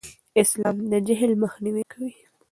اسلام 0.41 0.77
د 0.91 0.93
جهل 1.07 1.31
مخنیوی 1.43 1.83
کوي. 1.91 2.13